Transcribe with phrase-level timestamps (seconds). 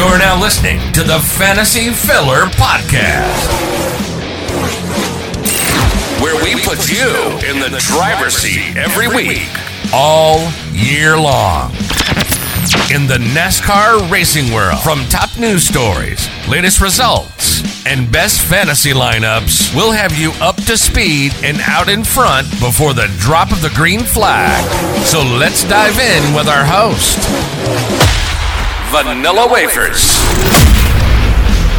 [0.00, 3.50] You're now listening to the Fantasy Filler Podcast,
[6.22, 7.06] where we put you
[7.46, 9.50] in the driver's seat every week,
[9.92, 11.72] all year long.
[12.90, 19.76] In the NASCAR racing world, from top news stories, latest results, and best fantasy lineups,
[19.76, 23.70] we'll have you up to speed and out in front before the drop of the
[23.74, 24.64] green flag.
[25.04, 27.18] So let's dive in with our host,
[28.92, 30.18] Vanilla Wafers.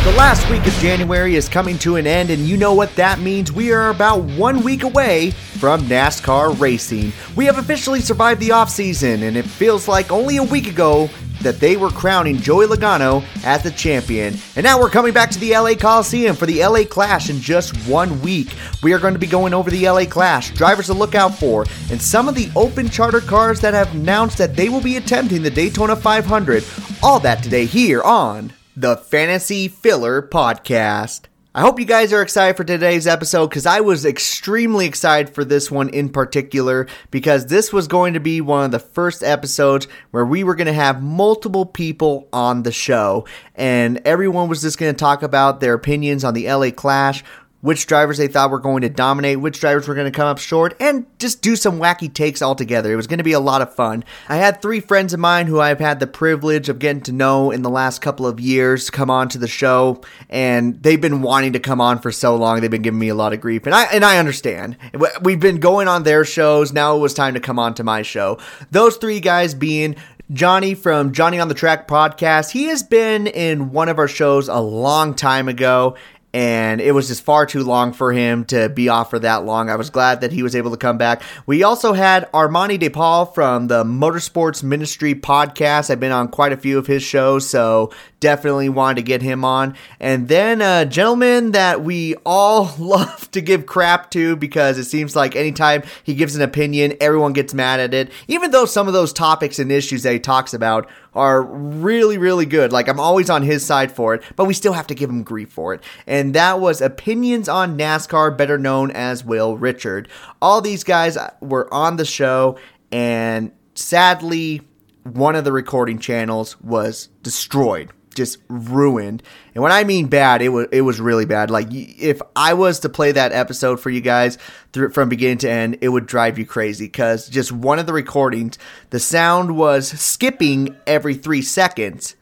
[0.05, 3.19] The last week of January is coming to an end, and you know what that
[3.19, 3.51] means.
[3.51, 7.11] We are about one week away from NASCAR racing.
[7.35, 11.09] We have officially survived the offseason, and it feels like only a week ago
[11.43, 14.35] that they were crowning Joey Logano as the champion.
[14.55, 17.75] And now we're coming back to the LA Coliseum for the LA Clash in just
[17.87, 18.55] one week.
[18.83, 21.65] We are going to be going over the LA Clash, drivers to look out for,
[21.89, 25.41] and some of the open charter cars that have announced that they will be attempting
[25.41, 26.65] the Daytona 500.
[27.03, 31.30] All that today here on the Fantasy Filler Podcast.
[31.53, 35.43] I hope you guys are excited for today's episode because I was extremely excited for
[35.43, 39.89] this one in particular because this was going to be one of the first episodes
[40.11, 44.77] where we were going to have multiple people on the show and everyone was just
[44.77, 47.21] going to talk about their opinions on the LA Clash,
[47.61, 50.39] which drivers they thought were going to dominate, which drivers were going to come up
[50.39, 52.91] short, and just do some wacky takes altogether.
[52.91, 54.03] It was going to be a lot of fun.
[54.27, 57.51] I had three friends of mine who I've had the privilege of getting to know
[57.51, 61.53] in the last couple of years come on to the show, and they've been wanting
[61.53, 62.61] to come on for so long.
[62.61, 64.77] They've been giving me a lot of grief, and I and I understand.
[65.21, 66.73] We've been going on their shows.
[66.73, 68.39] Now it was time to come on to my show.
[68.71, 69.95] Those three guys being
[70.33, 72.51] Johnny from Johnny on the Track podcast.
[72.51, 75.95] He has been in one of our shows a long time ago,
[76.33, 79.69] and it was just far too long for him to be off for that long.
[79.69, 81.21] I was glad that he was able to come back.
[81.45, 85.89] We also had Armani DePaul from the Motorsports Ministry podcast.
[85.89, 89.43] I've been on quite a few of his shows, so definitely wanted to get him
[89.43, 89.75] on.
[89.99, 95.15] And then a gentleman that we all love to give crap to because it seems
[95.15, 98.11] like anytime he gives an opinion, everyone gets mad at it.
[98.27, 102.45] Even though some of those topics and issues that he talks about are really, really
[102.45, 102.71] good.
[102.71, 105.23] Like I'm always on his side for it, but we still have to give him
[105.23, 105.83] grief for it.
[106.07, 110.07] And that was Opinions on NASCAR, better known as Will Richard.
[110.41, 112.57] All these guys were on the show,
[112.91, 114.61] and sadly,
[115.03, 119.23] one of the recording channels was destroyed just ruined.
[119.53, 121.51] And when I mean bad, it was it was really bad.
[121.51, 124.37] Like if I was to play that episode for you guys
[124.73, 127.93] through, from beginning to end, it would drive you crazy because just one of the
[127.93, 128.57] recordings,
[128.89, 132.15] the sound was skipping every three seconds,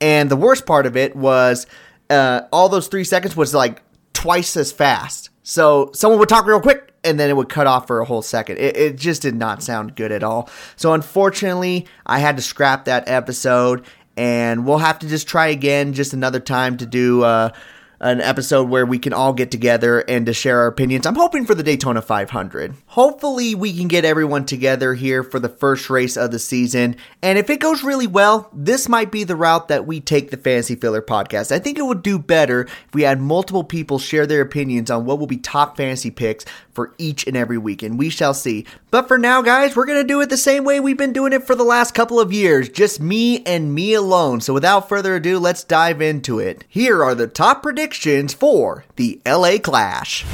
[0.00, 1.66] and the worst part of it was
[2.10, 3.82] uh, all those three seconds was like
[4.12, 5.30] twice as fast.
[5.42, 8.22] So someone would talk real quick and then it would cut off for a whole
[8.22, 8.58] second.
[8.58, 10.50] It, it, just did not sound good at all.
[10.74, 15.92] So unfortunately, I had to scrap that episode and we'll have to just try again
[15.92, 17.50] just another time to do uh,
[18.00, 21.06] an episode where we can all get together and to share our opinions.
[21.06, 22.74] I'm hoping for the Daytona 500.
[22.86, 26.96] Hopefully, we can get everyone together here for the first race of the season.
[27.22, 30.36] And if it goes really well, this might be the route that we take the
[30.36, 31.52] Fantasy Filler podcast.
[31.52, 35.06] I think it would do better if we had multiple people share their opinions on
[35.06, 38.66] what will be top fantasy picks for each and every week, and we shall see.
[38.96, 41.34] But for now, guys, we're going to do it the same way we've been doing
[41.34, 44.40] it for the last couple of years, just me and me alone.
[44.40, 46.64] So without further ado, let's dive into it.
[46.66, 50.24] Here are the top predictions for the LA Clash.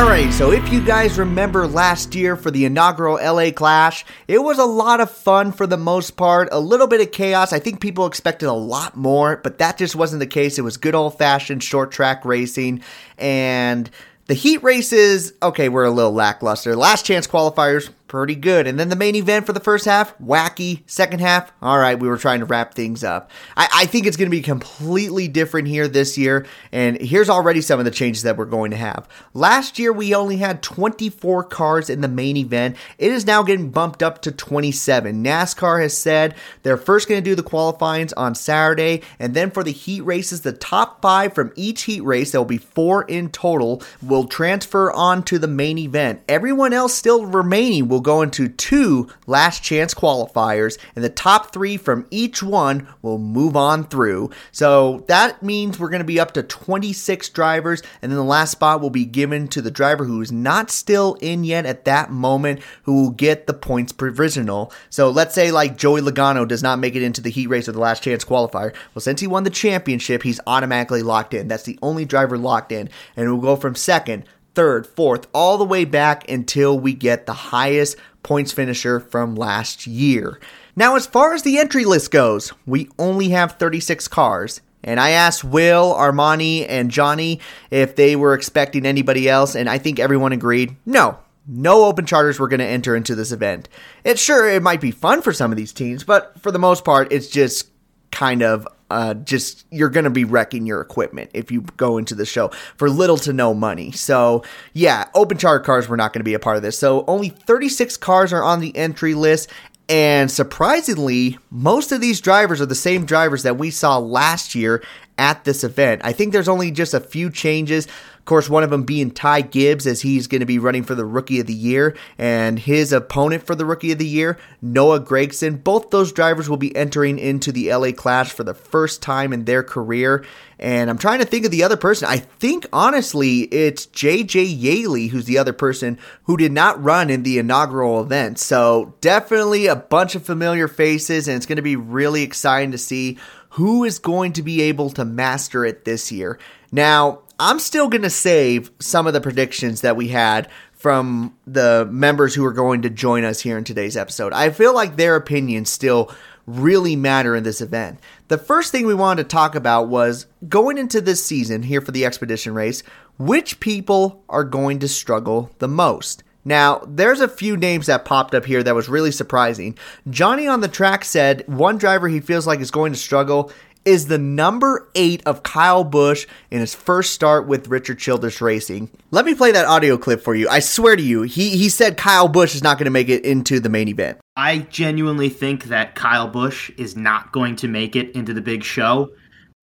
[0.00, 4.58] Alright, so if you guys remember last year for the inaugural LA Clash, it was
[4.58, 7.52] a lot of fun for the most part, a little bit of chaos.
[7.52, 10.58] I think people expected a lot more, but that just wasn't the case.
[10.58, 12.82] It was good old fashioned short track racing,
[13.18, 13.90] and
[14.24, 16.74] the heat races, okay, were a little lackluster.
[16.74, 18.66] Last chance qualifiers, pretty good.
[18.66, 20.82] And then the main event for the first half, wacky.
[20.86, 23.30] Second half, all right, we were trying to wrap things up.
[23.56, 26.44] I, I think it's going to be completely different here this year.
[26.72, 29.08] And here's already some of the changes that we're going to have.
[29.32, 32.76] Last year, we only had 24 cars in the main event.
[32.98, 35.22] It is now getting bumped up to 27.
[35.22, 39.02] NASCAR has said they're first going to do the qualifyings on Saturday.
[39.20, 42.44] And then for the heat races, the top five from each heat race, there will
[42.44, 46.22] be four in total, will transfer on to the main event.
[46.28, 51.52] Everyone else still remaining will will go into two last chance qualifiers, and the top
[51.52, 54.30] three from each one will move on through.
[54.52, 58.52] So that means we're going to be up to 26 drivers, and then the last
[58.52, 62.10] spot will be given to the driver who is not still in yet at that
[62.10, 64.72] moment, who will get the points provisional.
[64.88, 67.72] So let's say like Joey Logano does not make it into the heat race or
[67.72, 68.74] the last chance qualifier.
[68.94, 71.48] Well, since he won the championship, he's automatically locked in.
[71.48, 74.24] That's the only driver locked in, and it will go from second
[74.54, 79.86] third, fourth, all the way back until we get the highest points finisher from last
[79.86, 80.40] year.
[80.76, 84.60] Now, as far as the entry list goes, we only have 36 cars.
[84.82, 89.78] And I asked Will, Armani, and Johnny if they were expecting anybody else, and I
[89.78, 93.68] think everyone agreed no, no open charters were going to enter into this event.
[94.04, 96.84] It's sure it might be fun for some of these teams, but for the most
[96.84, 97.68] part, it's just
[98.10, 102.14] kind of uh, just you're going to be wrecking your equipment if you go into
[102.14, 103.92] the show for little to no money.
[103.92, 106.78] So, yeah, open charter cars were not going to be a part of this.
[106.78, 109.50] So, only 36 cars are on the entry list.
[109.88, 114.84] And surprisingly, most of these drivers are the same drivers that we saw last year
[115.18, 116.00] at this event.
[116.04, 117.88] I think there's only just a few changes.
[118.20, 120.94] Of course, one of them being Ty Gibbs, as he's going to be running for
[120.94, 125.00] the Rookie of the Year, and his opponent for the Rookie of the Year, Noah
[125.00, 125.64] Gragson.
[125.64, 129.46] Both those drivers will be entering into the LA Clash for the first time in
[129.46, 130.24] their career.
[130.58, 132.08] And I'm trying to think of the other person.
[132.08, 137.22] I think, honestly, it's JJ Yeley, who's the other person who did not run in
[137.22, 138.38] the inaugural event.
[138.38, 142.78] So, definitely a bunch of familiar faces, and it's going to be really exciting to
[142.78, 143.18] see
[143.50, 146.38] who is going to be able to master it this year.
[146.72, 151.88] Now, I'm still going to save some of the predictions that we had from the
[151.90, 154.32] members who are going to join us here in today's episode.
[154.32, 156.10] I feel like their opinions still
[156.46, 157.98] really matter in this event.
[158.28, 161.92] The first thing we wanted to talk about was going into this season here for
[161.92, 162.82] the expedition race,
[163.18, 166.22] which people are going to struggle the most.
[166.44, 169.76] Now, there's a few names that popped up here that was really surprising.
[170.08, 173.52] Johnny on the track said one driver he feels like is going to struggle
[173.84, 178.90] is the number eight of Kyle Busch in his first start with Richard Childress Racing.
[179.10, 180.48] Let me play that audio clip for you.
[180.48, 183.24] I swear to you, he, he said Kyle Busch is not going to make it
[183.24, 184.18] into the main event.
[184.36, 188.62] I genuinely think that Kyle Busch is not going to make it into the big
[188.62, 189.10] show.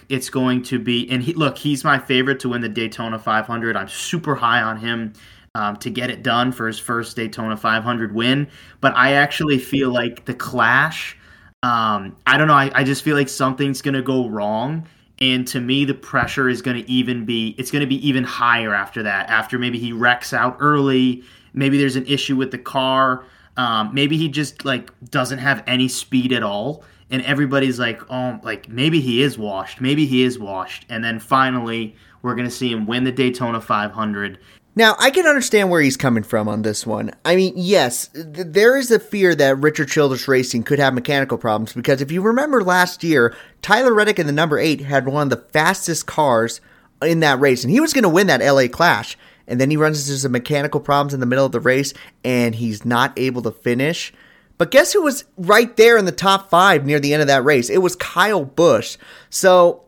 [0.09, 3.75] It's going to be, and he, look, he's my favorite to win the Daytona 500.
[3.75, 5.13] I'm super high on him.
[5.57, 8.48] Um, to get it done for his first Daytona 500 win.
[8.80, 11.18] But I actually feel like the clash
[11.63, 12.54] um, I don't know.
[12.54, 14.88] I, I just feel like something's going to go wrong.
[15.19, 18.24] And to me, the pressure is going to even be, it's going to be even
[18.24, 19.30] higher after that.
[19.30, 21.24] After maybe he wrecks out early,
[21.54, 23.25] maybe there's an issue with the car.
[23.57, 26.83] Um, maybe he just like doesn't have any speed at all.
[27.10, 29.81] And everybody's like, oh, like maybe he is washed.
[29.81, 30.86] Maybe he is washed.
[30.89, 34.38] And then finally, we're going to see him win the Daytona 500
[34.77, 37.12] now, I can understand where he's coming from on this one.
[37.25, 41.39] I mean, yes, th- there is a fear that Richard Childress Racing could have mechanical
[41.39, 45.24] problems because if you remember last year, Tyler Reddick in the number eight had one
[45.24, 46.62] of the fastest cars
[47.01, 49.18] in that race, and he was going to win that LA Clash.
[49.47, 52.53] And then he runs into some mechanical problems in the middle of the race, and
[52.53, 54.13] he's not able to finish.
[54.59, 57.44] But guess who was right there in the top five near the end of that
[57.44, 57.71] race?
[57.71, 58.97] It was Kyle Busch.
[59.31, 59.87] So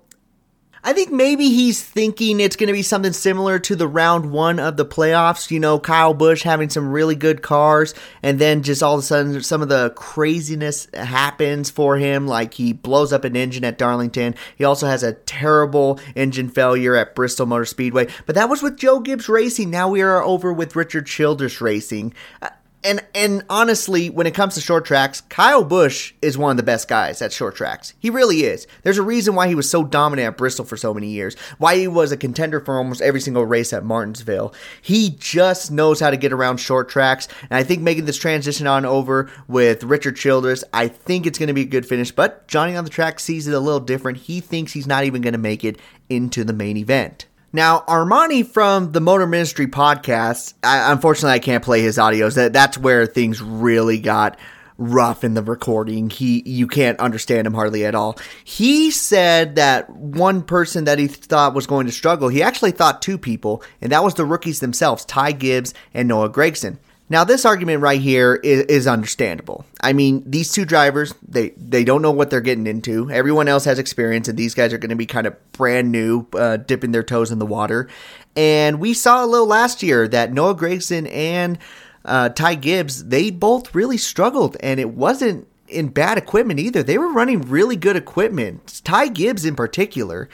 [0.83, 4.59] I think maybe he's thinking it's going to be something similar to the round one
[4.59, 5.51] of the playoffs.
[5.51, 7.93] You know, Kyle Busch having some really good cars,
[8.23, 12.27] and then just all of a sudden, some of the craziness happens for him.
[12.27, 14.35] Like he blows up an engine at Darlington.
[14.55, 18.07] He also has a terrible engine failure at Bristol Motor Speedway.
[18.25, 19.69] But that was with Joe Gibbs Racing.
[19.69, 22.49] Now we are over with Richard Childress Racing uh,
[22.83, 26.63] and and honestly, when it comes to short tracks, Kyle Busch is one of the
[26.63, 27.93] best guys at short tracks.
[27.99, 28.67] He really is.
[28.83, 31.35] There's a reason why he was so dominant at Bristol for so many years.
[31.57, 34.53] Why he was a contender for almost every single race at Martinsville.
[34.81, 38.67] He just knows how to get around short tracks, and I think making this transition
[38.67, 42.11] on over with Richard Childress, I think it's going to be a good finish.
[42.11, 44.19] But Johnny on the track sees it a little different.
[44.19, 47.25] He thinks he's not even going to make it into the main event.
[47.51, 52.35] Now, Armani from the Motor Ministry podcast, I, unfortunately, I can't play his audios.
[52.35, 54.37] That, that's where things really got
[54.77, 56.09] rough in the recording.
[56.09, 58.17] He you can't understand him hardly at all.
[58.43, 63.01] He said that one person that he thought was going to struggle, he actually thought
[63.01, 66.77] two people, and that was the rookies themselves, Ty Gibbs and Noah Gragson.
[67.11, 69.65] Now, this argument right here is, is, understandable.
[69.81, 73.09] I mean, these two drivers, they, they don't know what they're getting into.
[73.09, 76.27] Everyone else has experience, and these guys are going to be kind of brand new,
[76.33, 77.89] uh, dipping their toes in the water.
[78.35, 81.57] And we saw a little last year that Noah Gragson and
[82.05, 86.83] uh, Ty Gibbs, they both really struggled, and it wasn't in bad equipment either.
[86.83, 90.29] They were running really good equipment, Ty Gibbs in particular.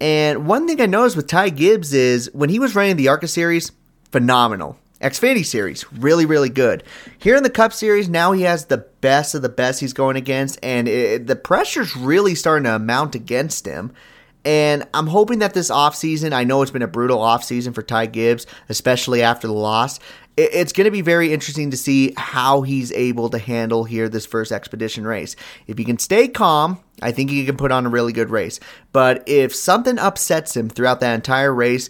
[0.00, 3.28] And one thing I noticed with Ty Gibbs is when he was running the ARCA
[3.28, 3.72] series,
[4.10, 6.82] phenomenal Xfinity Series, really, really good.
[7.18, 10.16] Here in the Cup Series, now he has the best of the best he's going
[10.16, 13.92] against, and it, the pressure's really starting to mount against him.
[14.44, 18.06] And I'm hoping that this offseason, I know it's been a brutal offseason for Ty
[18.06, 19.98] Gibbs, especially after the loss.
[20.36, 24.26] It's going to be very interesting to see how he's able to handle here this
[24.26, 25.36] first expedition race.
[25.66, 28.60] If he can stay calm, I think he can put on a really good race.
[28.92, 31.88] But if something upsets him throughout that entire race,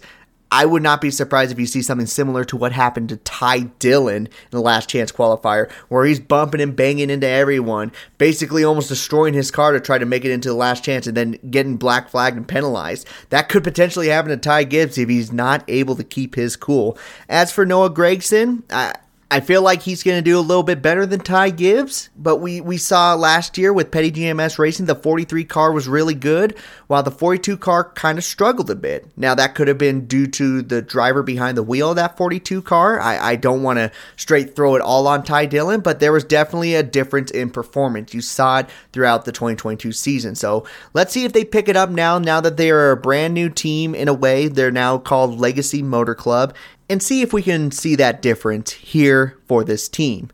[0.51, 3.59] I would not be surprised if you see something similar to what happened to Ty
[3.79, 8.89] Dillon in the last chance qualifier, where he's bumping and banging into everyone, basically almost
[8.89, 11.77] destroying his car to try to make it into the last chance and then getting
[11.77, 13.07] black flagged and penalized.
[13.29, 16.97] That could potentially happen to Ty Gibbs if he's not able to keep his cool.
[17.27, 18.93] As for Noah Gragson, I,
[19.35, 22.37] I feel like he's going to do a little bit better than Ty Gibbs, but
[22.37, 26.57] we, we saw last year with Petty GMS Racing, the 43 car was really good,
[26.87, 29.09] while the 42 car kind of struggled a bit.
[29.17, 32.61] Now, that could have been due to the driver behind the wheel of that 42
[32.61, 32.97] car.
[33.01, 36.23] I, I don't want to straight throw it all on Ty Dillon, but there was
[36.23, 38.13] definitely a difference in performance.
[38.13, 40.35] You saw it throughout the 2022 season.
[40.35, 43.33] So let's see if they pick it up now, now that they are a brand
[43.33, 44.47] new team in a way.
[44.47, 46.55] They're now called Legacy Motor Club
[46.89, 50.29] and see if we can see that difference here for this team.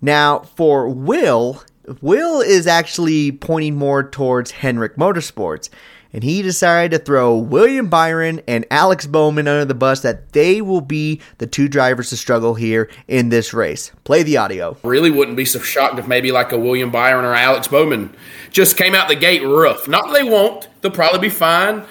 [0.00, 1.62] Now, for Will,
[2.00, 5.70] Will is actually pointing more towards Hendrick Motorsports,
[6.12, 10.60] and he decided to throw William Byron and Alex Bowman under the bus that they
[10.60, 13.90] will be the two drivers to struggle here in this race.
[14.04, 14.76] Play the audio.
[14.84, 18.14] Really wouldn't be so shocked if maybe like a William Byron or Alex Bowman
[18.50, 19.88] just came out the gate rough.
[19.88, 21.84] Not that they won't, they'll probably be fine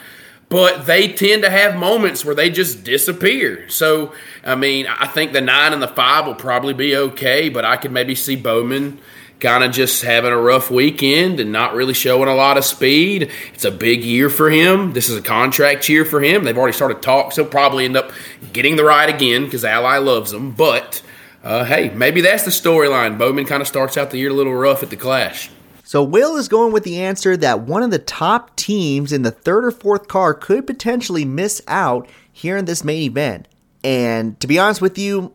[0.54, 3.68] but they tend to have moments where they just disappear.
[3.70, 7.66] So, I mean, I think the nine and the five will probably be okay, but
[7.66, 9.00] I could maybe see Bowman
[9.40, 13.32] kind of just having a rough weekend and not really showing a lot of speed.
[13.56, 14.94] It's a big year for him.
[14.94, 16.44] This is a contract year for him.
[16.44, 17.36] They've already started talks.
[17.36, 18.12] He'll probably end up
[18.54, 20.52] getting the ride again because Ally loves him.
[20.52, 21.02] But
[21.44, 23.18] uh, hey, maybe that's the storyline.
[23.18, 25.50] Bowman kind of starts out the year a little rough at the Clash.
[25.94, 29.30] So Will is going with the answer that one of the top teams in the
[29.30, 33.48] third or fourth car could potentially miss out here in this main event.
[33.84, 35.34] And to be honest with you,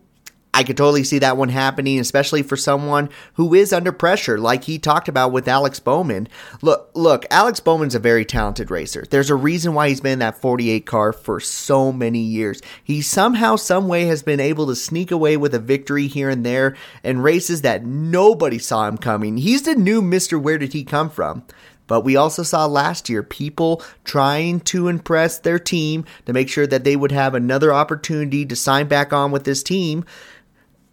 [0.53, 4.63] I could totally see that one happening, especially for someone who is under pressure, like
[4.63, 6.27] he talked about with Alex Bowman.
[6.61, 9.05] Look, look, Alex Bowman's a very talented racer.
[9.09, 12.61] There's a reason why he's been in that 48 car for so many years.
[12.83, 16.45] He somehow, some way, has been able to sneak away with a victory here and
[16.45, 19.37] there in races that nobody saw him coming.
[19.37, 20.39] He's the new Mister.
[20.39, 21.43] Where did he come from?
[21.89, 26.67] But we also saw last year people trying to impress their team to make sure
[26.67, 30.05] that they would have another opportunity to sign back on with this team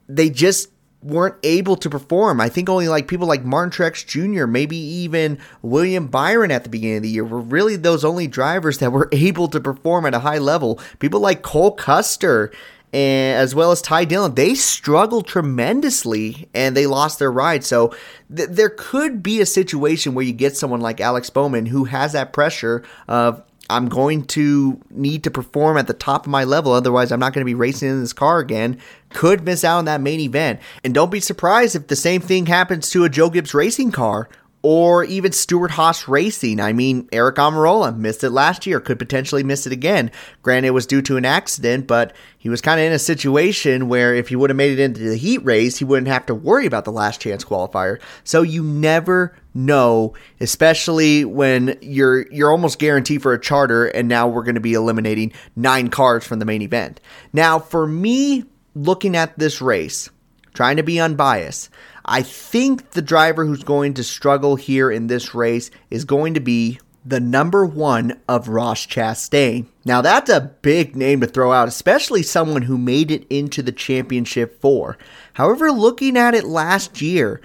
[0.09, 0.69] they just
[1.03, 2.41] weren't able to perform.
[2.41, 6.71] I think only like people like Martin Truex Jr., maybe even William Byron at the
[6.71, 10.15] beginning of the year were really those only drivers that were able to perform at
[10.15, 10.81] a high level.
[10.99, 12.53] People like Cole Custer
[12.93, 17.65] and as well as Ty Dillon, they struggled tremendously and they lost their ride.
[17.65, 17.95] So
[18.35, 22.13] th- there could be a situation where you get someone like Alex Bowman who has
[22.13, 26.73] that pressure of I'm going to need to perform at the top of my level,
[26.73, 28.79] otherwise, I'm not going to be racing in this car again.
[29.11, 30.61] Could miss out on that main event.
[30.85, 34.29] And don't be surprised if the same thing happens to a Joe Gibbs racing car
[34.63, 36.59] or even Stewart-Haas Racing.
[36.59, 40.11] I mean, Eric Almirola missed it last year, could potentially miss it again.
[40.43, 43.89] Granted, it was due to an accident, but he was kind of in a situation
[43.89, 46.35] where if he would have made it into the heat race, he wouldn't have to
[46.35, 48.01] worry about the last chance qualifier.
[48.25, 54.29] So you never know, especially when you're you're almost guaranteed for a charter, and now
[54.29, 57.01] we're going to be eliminating nine cars from the main event.
[57.33, 58.45] Now, for me,
[58.75, 60.11] looking at this race,
[60.55, 61.71] trying to be unbiased.
[62.05, 66.41] I think the driver who's going to struggle here in this race is going to
[66.41, 69.67] be the number one of Ross Chastain.
[69.85, 73.73] Now, that's a big name to throw out, especially someone who made it into the
[73.73, 74.99] championship four.
[75.35, 77.41] However, looking at it last year,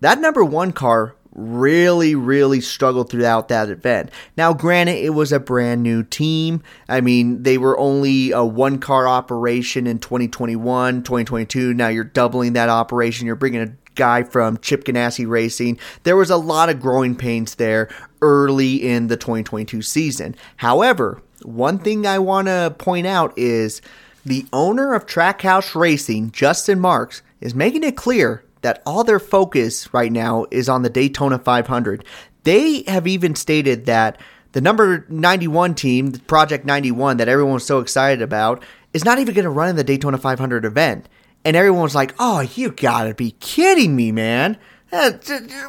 [0.00, 4.10] that number one car really, really struggled throughout that event.
[4.36, 6.62] Now, granted, it was a brand new team.
[6.88, 11.74] I mean, they were only a one car operation in 2021, 2022.
[11.74, 13.26] Now you're doubling that operation.
[13.26, 15.78] You're bringing a guy from Chip Ganassi Racing.
[16.04, 17.88] There was a lot of growing pains there
[18.22, 20.34] early in the 2022 season.
[20.56, 23.82] However, one thing I want to point out is
[24.24, 29.94] the owner of Trackhouse Racing, Justin Marks, is making it clear that all their focus
[29.94, 32.04] right now is on the Daytona 500.
[32.42, 34.20] They have even stated that
[34.52, 39.34] the number 91 team, Project 91, that everyone was so excited about, is not even
[39.34, 41.08] going to run in the Daytona 500 event
[41.46, 44.58] and everyone was like, "Oh, you gotta be kidding me, man!"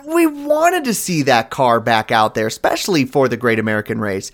[0.08, 4.32] We wanted to see that car back out there, especially for the Great American Race.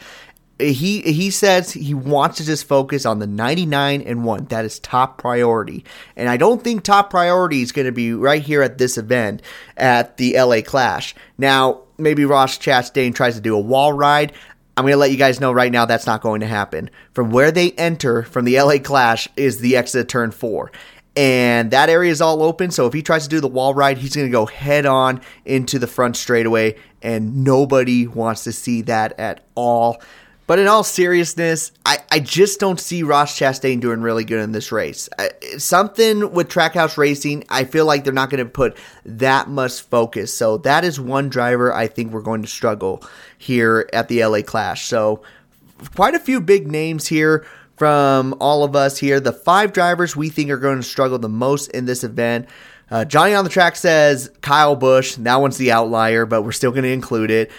[0.60, 4.80] He he says he wants to just focus on the 99 and 1 that is
[4.80, 5.84] top priority.
[6.16, 9.42] And i don't think top priority is going to be right here at this event
[9.78, 11.16] at the la clash.
[11.38, 14.34] Now maybe ross chastain tries to do a wall ride.
[14.76, 16.90] I'm going to let you guys know right now that's not going to happen.
[17.14, 20.72] From where they enter from the la clash is the exit turn 4
[21.16, 22.72] and that area is all open.
[22.72, 25.22] So if he tries to do the wall ride, he's going to go head on
[25.46, 30.02] into the front straightaway, and nobody wants to see that at all.
[30.46, 34.52] But in all seriousness, I, I just don't see Ross Chastain doing really good in
[34.52, 35.08] this race.
[35.18, 39.82] I, something with Trackhouse Racing, I feel like they're not going to put that much
[39.82, 40.36] focus.
[40.36, 43.04] So that is one driver I think we're going to struggle
[43.38, 44.86] here at the LA Clash.
[44.86, 45.24] So
[45.96, 47.46] quite a few big names here
[47.78, 49.20] from all of us here.
[49.20, 52.48] The five drivers we think are going to struggle the most in this event.
[52.92, 55.16] Uh, Johnny on the track says Kyle Busch.
[55.16, 57.50] That one's the outlier, but we're still going to include it.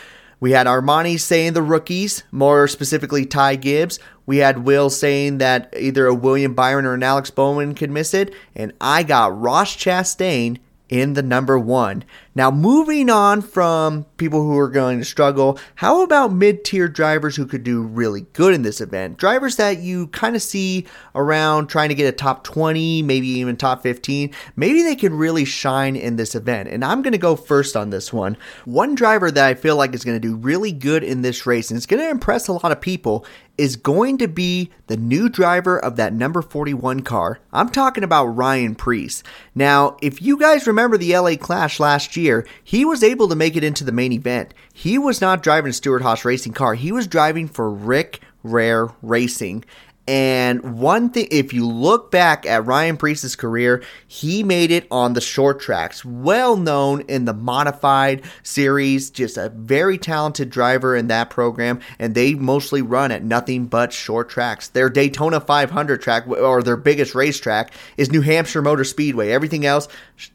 [0.44, 3.98] We had Armani saying the rookies, more specifically Ty Gibbs.
[4.26, 8.12] We had Will saying that either a William Byron or an Alex Bowman could miss
[8.12, 8.34] it.
[8.54, 10.58] And I got Ross Chastain
[10.90, 12.04] in the number one.
[12.36, 17.36] Now, moving on from people who are going to struggle, how about mid tier drivers
[17.36, 19.18] who could do really good in this event?
[19.18, 23.56] Drivers that you kind of see around trying to get a top 20, maybe even
[23.56, 24.34] top 15.
[24.56, 26.68] Maybe they can really shine in this event.
[26.68, 28.36] And I'm going to go first on this one.
[28.64, 31.70] One driver that I feel like is going to do really good in this race
[31.70, 33.24] and it's going to impress a lot of people
[33.56, 37.38] is going to be the new driver of that number 41 car.
[37.52, 39.22] I'm talking about Ryan Preece.
[39.54, 43.36] Now, if you guys remember the LA Clash last year, year, he was able to
[43.36, 44.52] make it into the main event.
[44.72, 46.74] He was not driving a Stewart-Haas racing car.
[46.74, 49.64] He was driving for Rick Ware Racing.
[50.06, 55.14] And one thing, if you look back at Ryan Preece's career, he made it on
[55.14, 61.06] the short tracks, well known in the modified series, just a very talented driver in
[61.06, 61.80] that program.
[61.98, 64.68] And they mostly run at nothing but short tracks.
[64.68, 69.30] Their Daytona 500 track, or their biggest racetrack, is New Hampshire Motor Speedway.
[69.30, 69.88] Everything else,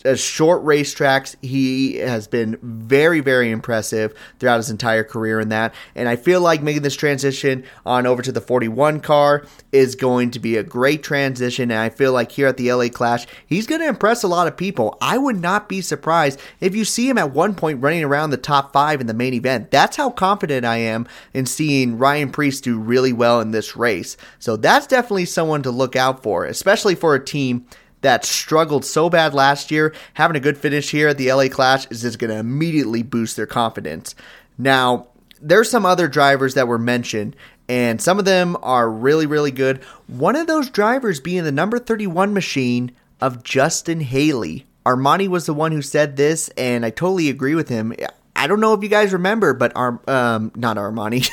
[0.04, 1.36] uh, short racetracks.
[1.44, 5.76] He has been very, very impressive throughout his entire career in that.
[5.94, 10.32] And I feel like making this transition on over to the 41 car is going
[10.32, 11.72] to be a great transition.
[11.72, 14.48] And I feel like here at the LA Clash, he's going to impress a lot
[14.48, 14.98] of people.
[15.02, 18.38] I would not be surprised if you see him at one point running around the
[18.38, 19.72] top five in the main event.
[19.72, 24.18] That's how confident I am in seeing Ryan Preece do really well in this race.
[24.40, 27.66] So that's definitely someone to look out for, especially for a team
[28.02, 31.86] that struggled so bad last year, having a good finish here at the LA Clash
[31.92, 34.16] is just going to immediately boost their confidence.
[34.58, 35.08] Now,
[35.42, 37.36] there's some other drivers that were mentioned,
[37.70, 39.84] and some of them are really, really good.
[40.08, 44.66] One of those drivers being the number 31 machine of Justin Haley.
[44.86, 47.94] Armani was the one who said this, and I totally agree with him.
[48.36, 51.30] I don't know if you guys remember, but Ar- um, not Armani,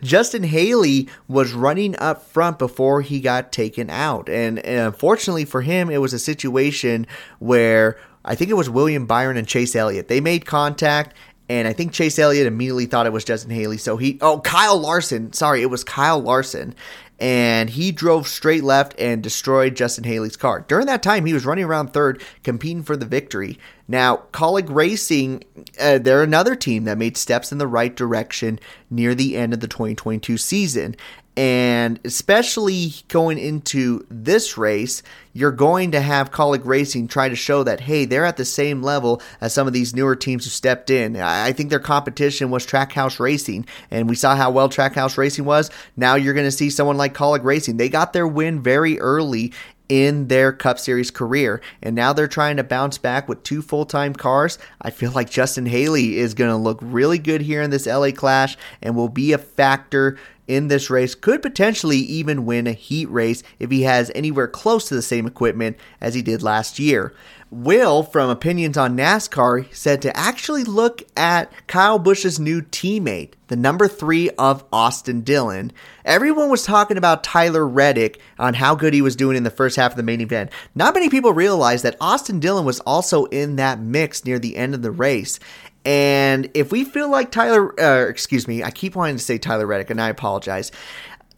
[0.02, 5.62] Justin Haley was running up front before he got taken out, and, and unfortunately for
[5.62, 7.06] him, it was a situation
[7.38, 10.08] where I think it was William Byron and Chase Elliott.
[10.08, 11.16] They made contact,
[11.48, 13.78] and I think Chase Elliott immediately thought it was Justin Haley.
[13.78, 15.32] So he, oh, Kyle Larson.
[15.32, 16.74] Sorry, it was Kyle Larson.
[17.20, 20.64] And he drove straight left and destroyed Justin Haley's car.
[20.68, 23.58] During that time, he was running around third, competing for the victory.
[23.88, 25.42] Now, Kaulig Racing,
[25.80, 29.60] uh, they're another team that made steps in the right direction near the end of
[29.60, 30.94] the 2022 season.
[31.38, 37.62] And especially going into this race, you're going to have Kaulig Racing try to show
[37.62, 40.90] that, hey, they're at the same level as some of these newer teams who stepped
[40.90, 41.14] in.
[41.16, 45.70] I think their competition was Trackhouse Racing, and we saw how well Trackhouse Racing was.
[45.96, 47.76] Now you're going to see someone like Kaulig Racing.
[47.76, 49.52] They got their win very early
[49.88, 51.60] in their Cup Series career.
[51.80, 54.58] And now they're trying to bounce back with two full time cars.
[54.82, 58.10] I feel like Justin Haley is going to look really good here in this LA
[58.10, 60.18] Clash and will be a factor
[60.48, 64.88] in this race, could potentially even win a heat race if he has anywhere close
[64.88, 67.14] to the same equipment as he did last year.
[67.50, 73.56] Will from Opinions on NASCAR said to actually look at Kyle Busch's new teammate, the
[73.56, 75.72] number three of Austin Dillon.
[76.04, 79.76] Everyone was talking about Tyler Reddick on how good he was doing in the first
[79.76, 80.50] half of the main event.
[80.74, 84.74] Not many people realized that Austin Dillon was also in that mix near the end
[84.74, 85.40] of the race.
[85.84, 89.66] And if we feel like Tyler, uh, excuse me, I keep wanting to say Tyler
[89.66, 90.70] Reddick, and I apologize.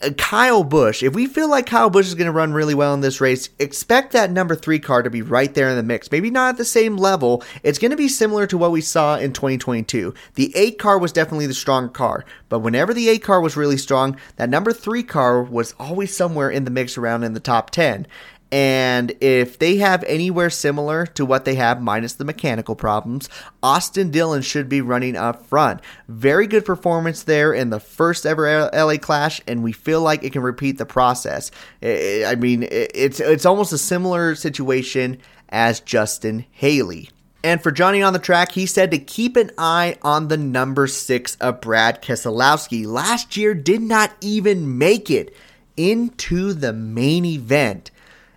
[0.02, 2.94] Uh, Kyle Busch, if we feel like Kyle Busch is going to run really well
[2.94, 6.10] in this race, expect that number three car to be right there in the mix.
[6.10, 7.44] Maybe not at the same level.
[7.62, 10.14] It's going to be similar to what we saw in 2022.
[10.36, 13.76] The eight car was definitely the strong car, but whenever the eight car was really
[13.76, 17.68] strong, that number three car was always somewhere in the mix around in the top
[17.70, 18.06] 10.
[18.52, 23.28] And if they have anywhere similar to what they have, minus the mechanical problems,
[23.62, 25.80] Austin Dillon should be running up front.
[26.08, 30.32] Very good performance there in the first ever LA Clash, and we feel like it
[30.32, 31.52] can repeat the process.
[31.82, 37.10] I mean, it's it's almost a similar situation as Justin Haley.
[37.42, 40.86] And for Johnny on the track, he said to keep an eye on the number
[40.86, 42.84] six of Brad Keselowski.
[42.84, 45.34] Last year did not even make it
[45.76, 47.90] into the main event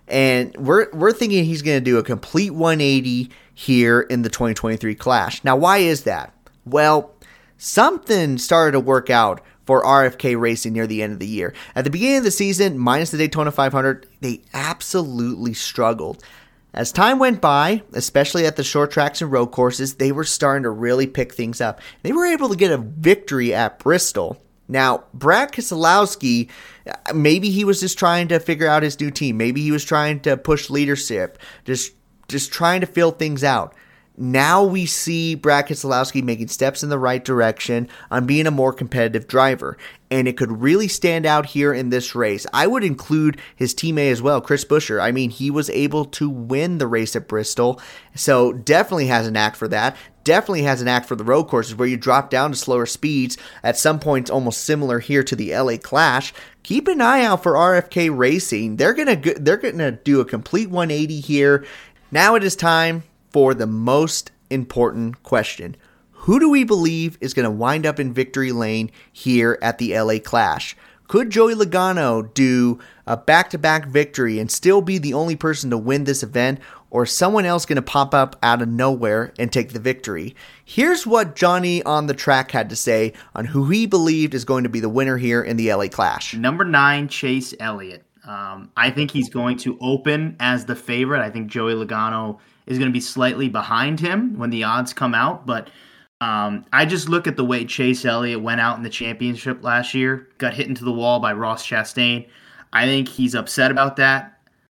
[0.08, 4.94] and we're we're thinking he's going to do a complete 180 here in the 2023
[4.94, 5.42] Clash.
[5.44, 6.34] Now, why is that?
[6.64, 7.14] Well,
[7.56, 11.54] something started to work out for RFK Racing near the end of the year.
[11.74, 16.22] At the beginning of the season, minus the Daytona 500, they absolutely struggled.
[16.74, 20.64] As time went by, especially at the short tracks and road courses, they were starting
[20.64, 21.80] to really pick things up.
[22.02, 26.48] They were able to get a victory at Bristol now, Brad Keselowski,
[27.14, 29.36] maybe he was just trying to figure out his new team.
[29.36, 31.92] Maybe he was trying to push leadership, just
[32.28, 33.74] just trying to fill things out.
[34.16, 38.72] Now we see Brad Keselowski making steps in the right direction on being a more
[38.72, 39.76] competitive driver,
[40.08, 42.46] and it could really stand out here in this race.
[42.52, 45.02] I would include his teammate as well, Chris Buescher.
[45.02, 47.80] I mean, he was able to win the race at Bristol,
[48.14, 51.74] so definitely has an act for that definitely has an act for the road courses
[51.74, 55.54] where you drop down to slower speeds at some points almost similar here to the
[55.54, 56.32] LA Clash.
[56.62, 58.76] Keep an eye out for RFK Racing.
[58.76, 61.64] They're going to they're going to do a complete 180 here.
[62.10, 65.76] Now it is time for the most important question.
[66.12, 69.98] Who do we believe is going to wind up in victory lane here at the
[69.98, 70.74] LA Clash?
[71.06, 75.70] Could Joey Logano do a back to back victory and still be the only person
[75.70, 79.52] to win this event, or someone else going to pop up out of nowhere and
[79.52, 80.34] take the victory?
[80.64, 84.64] Here's what Johnny on the track had to say on who he believed is going
[84.64, 86.34] to be the winner here in the LA Clash.
[86.34, 88.04] Number nine, Chase Elliott.
[88.26, 91.20] Um, I think he's going to open as the favorite.
[91.20, 95.14] I think Joey Logano is going to be slightly behind him when the odds come
[95.14, 95.68] out, but
[96.20, 99.94] um, I just look at the way Chase Elliott went out in the championship last
[99.94, 102.28] year, got hit into the wall by Ross Chastain.
[102.72, 104.38] I think he's upset about that.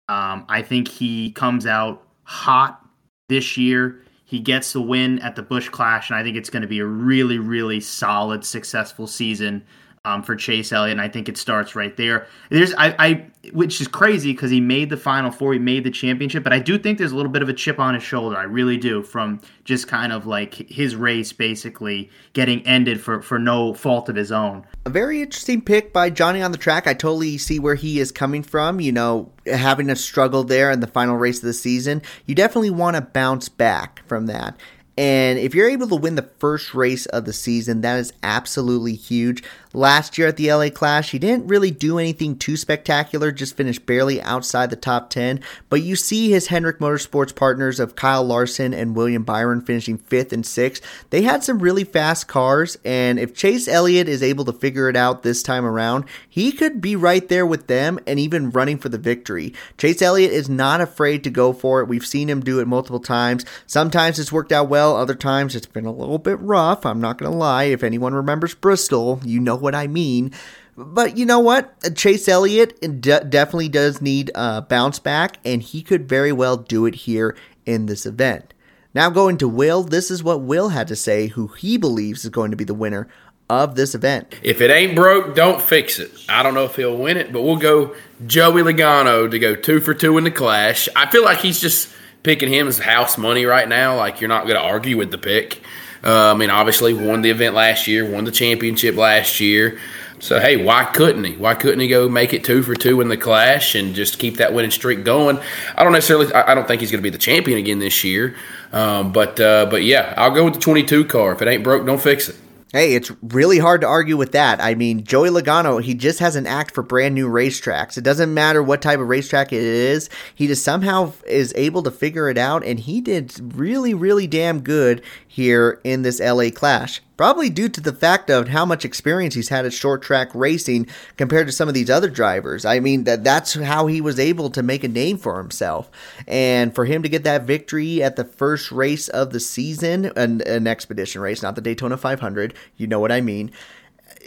[0.08, 2.80] Um, I think he comes out hot
[3.28, 4.02] this year.
[4.24, 6.80] He gets the win at the Busch Clash, and I think it's going to be
[6.80, 9.64] a really, really solid, successful season
[10.04, 12.26] um, for Chase Elliott, and I think it starts right there.
[12.50, 15.90] There's I, I which is crazy because he made the final four, he made the
[15.90, 18.36] championship, but I do think there's a little bit of a chip on his shoulder.
[18.36, 23.38] I really do from just kind of like his race basically getting ended for for
[23.38, 24.66] no fault of his own.
[24.84, 26.86] A very interesting pick by Johnny on the track.
[26.86, 28.80] I totally see where he is coming from.
[28.80, 32.70] You know, having a struggle there in the final race of the season, you definitely
[32.70, 34.56] want to bounce back from that.
[34.96, 38.94] And if you're able to win the first race of the season, that is absolutely
[38.94, 39.42] huge.
[39.76, 43.86] Last year at the LA Clash, he didn't really do anything too spectacular, just finished
[43.86, 45.40] barely outside the top 10.
[45.68, 50.32] But you see his Hendrick Motorsports partners of Kyle Larson and William Byron finishing fifth
[50.32, 50.80] and sixth.
[51.10, 54.94] They had some really fast cars, and if Chase Elliott is able to figure it
[54.94, 58.90] out this time around, he could be right there with them and even running for
[58.90, 59.52] the victory.
[59.76, 61.88] Chase Elliott is not afraid to go for it.
[61.88, 63.44] We've seen him do it multiple times.
[63.66, 66.86] Sometimes it's worked out well, other times it's been a little bit rough.
[66.86, 67.64] I'm not going to lie.
[67.64, 70.30] If anyone remembers Bristol, you know what I mean.
[70.76, 71.96] But you know what?
[71.96, 76.94] Chase Elliott definitely does need a bounce back, and he could very well do it
[76.94, 78.54] here in this event.
[78.92, 82.30] Now, going to Will, this is what Will had to say, who he believes is
[82.30, 83.08] going to be the winner
[83.50, 84.34] of this event.
[84.42, 86.10] If it ain't broke, don't fix it.
[86.28, 87.94] I don't know if he'll win it, but we'll go
[88.26, 90.88] Joey Logano to go two for two in the clash.
[90.96, 93.96] I feel like he's just picking him as house money right now.
[93.96, 95.60] Like, you're not going to argue with the pick.
[96.04, 99.80] Uh, I mean, obviously won the event last year, won the championship last year.
[100.20, 101.36] So hey, why couldn't he?
[101.36, 104.38] Why couldn't he go make it two for two in the Clash and just keep
[104.38, 105.38] that winning streak going?
[105.76, 106.32] I don't necessarily.
[106.32, 108.34] I don't think he's going to be the champion again this year.
[108.72, 111.32] Um, but uh, but yeah, I'll go with the 22 car.
[111.32, 112.36] If it ain't broke, don't fix it.
[112.74, 114.60] Hey, it's really hard to argue with that.
[114.60, 117.96] I mean, Joey Logano, he just has an act for brand new racetracks.
[117.96, 120.10] It doesn't matter what type of racetrack it is.
[120.34, 124.60] He just somehow is able to figure it out, and he did really, really damn
[124.60, 127.00] good here in this LA Clash.
[127.16, 130.88] Probably due to the fact of how much experience he's had at short track racing
[131.16, 132.64] compared to some of these other drivers.
[132.64, 135.90] I mean that that's how he was able to make a name for himself.
[136.26, 140.40] And for him to get that victory at the first race of the season, an,
[140.42, 143.52] an expedition race, not the Daytona 500, you know what I mean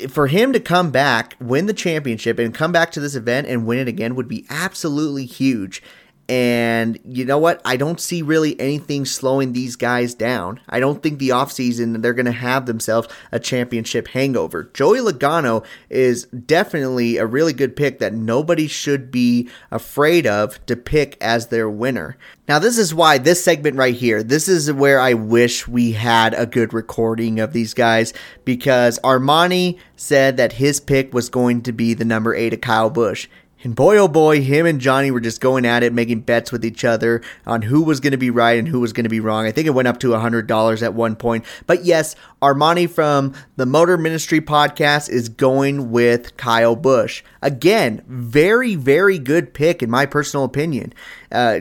[0.10, 3.66] for him to come back, win the championship, and come back to this event and
[3.66, 5.82] win it again would be absolutely huge.
[6.30, 7.62] And you know what?
[7.64, 10.60] I don't see really anything slowing these guys down.
[10.68, 14.66] I don't think the offseason they're going to have themselves a championship hangover.
[14.74, 20.76] Joey Logano is definitely a really good pick that nobody should be afraid of to
[20.76, 22.18] pick as their winner.
[22.50, 26.34] Now, this is why this segment right here, this is where I wish we had
[26.34, 28.14] a good recording of these guys
[28.44, 32.90] because Armani said that his pick was going to be the number eight of Kyle
[32.90, 33.28] Busch.
[33.64, 36.64] And boy, oh boy, him and Johnny were just going at it, making bets with
[36.64, 39.20] each other on who was going to be right and who was going to be
[39.20, 39.46] wrong.
[39.46, 41.44] I think it went up to $100 at one point.
[41.66, 47.24] But yes, Armani from the Motor Ministry podcast is going with Kyle Busch.
[47.42, 50.94] Again, very, very good pick, in my personal opinion.
[51.32, 51.60] Uh,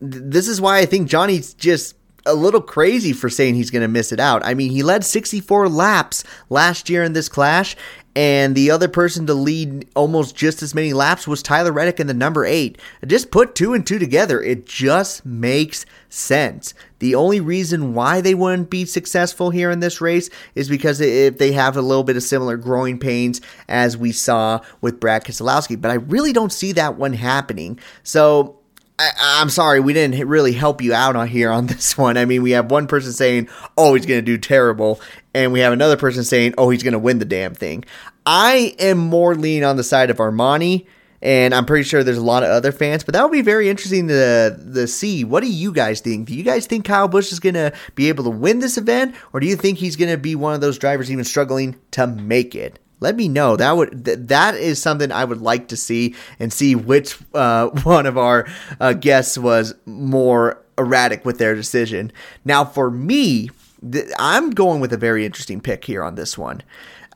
[0.00, 3.88] this is why I think Johnny's just a little crazy for saying he's going to
[3.88, 4.44] miss it out.
[4.44, 7.76] I mean, he led 64 laps last year in this clash,
[8.16, 12.06] and the other person to lead almost just as many laps was Tyler Reddick in
[12.06, 12.80] the number eight.
[13.06, 16.72] Just put two and two together, it just makes sense.
[16.98, 21.36] The only reason why they wouldn't be successful here in this race is because if
[21.36, 25.78] they have a little bit of similar growing pains as we saw with Brad Keselowski,
[25.78, 27.78] but I really don't see that one happening.
[28.02, 28.55] So
[28.98, 32.16] I, am sorry, we didn't really help you out on here on this one.
[32.16, 35.00] I mean, we have one person saying, "Oh, he's going to do terrible,"
[35.34, 37.84] and we have another person saying, "Oh, he's going to win the damn thing."
[38.24, 40.86] I am more lean on the side of Armani,
[41.22, 43.68] and I'm pretty sure there's a lot of other fans, but that would be very
[43.68, 45.24] interesting to, to see.
[45.24, 46.26] What do you guys think?
[46.26, 49.14] Do you guys think Kyle Busch is going to be able to win this event,
[49.32, 52.06] or do you think he's going to be one of those drivers even struggling to
[52.06, 52.80] make it?
[53.00, 53.56] Let me know.
[53.56, 57.68] That would th- that is something i would like to see and see which uh,
[57.82, 58.46] one of our
[58.80, 62.12] uh, guests was more erratic with their decision.
[62.44, 63.50] Now for me
[63.90, 66.62] th- i'm going with a very interesting pick here on this one.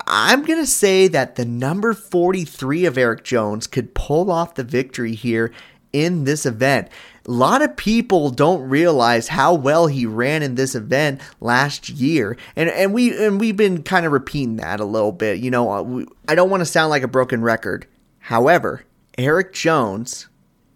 [0.07, 4.65] I'm going to say that the number 43 of Erik jones could pull off the
[4.65, 5.53] victory here
[5.93, 6.89] in this event
[7.27, 12.37] a lot of people don't realize how well he ran in this event last year,
[12.57, 15.39] and and we and we've been kind of repeating that a little bit.
[15.39, 17.87] You know, uh, I don't want to sound like a broken record.
[18.19, 18.85] However,
[19.19, 20.29] Erik Jones,